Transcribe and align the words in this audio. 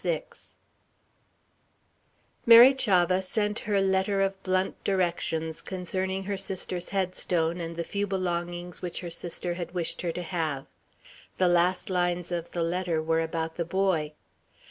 VI 0.03 0.23
Mary 2.47 2.73
Chavah 2.73 3.21
sent 3.23 3.59
her 3.69 3.79
letter 3.79 4.19
of 4.19 4.41
blunt 4.41 4.83
directions 4.83 5.61
concerning 5.61 6.23
her 6.23 6.37
sister's 6.37 6.89
headstone 6.89 7.61
and 7.61 7.75
the 7.75 7.83
few 7.83 8.07
belongings 8.07 8.81
which 8.81 9.01
her 9.01 9.11
sister 9.11 9.53
had 9.53 9.75
wished 9.75 10.01
her 10.01 10.11
to 10.11 10.23
have. 10.23 10.65
The 11.37 11.47
last 11.49 11.91
lines 11.91 12.31
of 12.31 12.49
the 12.49 12.63
letter 12.63 12.99
were 12.99 13.21
about 13.21 13.57
the 13.57 13.65
boy. 13.65 14.13